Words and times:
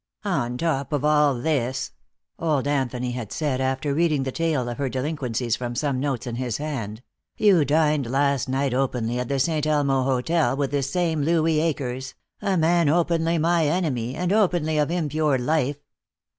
"On 0.25 0.57
top 0.57 0.93
of 0.93 1.05
all 1.05 1.35
this," 1.35 1.91
old 2.39 2.67
Anthony 2.67 3.11
had 3.11 3.31
said, 3.31 3.61
after 3.61 3.93
reading 3.93 4.23
the 4.23 4.31
tale 4.31 4.67
of 4.67 4.79
her 4.79 4.89
delinquencies 4.89 5.55
from 5.55 5.75
some 5.75 5.99
notes 5.99 6.25
in 6.25 6.37
his 6.37 6.57
hand, 6.57 7.03
"you 7.37 7.63
dined 7.63 8.09
last 8.09 8.49
night 8.49 8.73
openly 8.73 9.19
at 9.19 9.27
the 9.27 9.37
Saint 9.37 9.67
Elmo 9.67 10.01
Hotel 10.01 10.57
with 10.57 10.71
this 10.71 10.89
same 10.89 11.21
Louis 11.21 11.59
Akers, 11.59 12.15
a 12.41 12.57
man 12.57 12.89
openly 12.89 13.37
my 13.37 13.67
enemy, 13.67 14.15
and 14.15 14.33
openly 14.33 14.79
of 14.79 14.89
impure 14.89 15.37
life." 15.37 15.77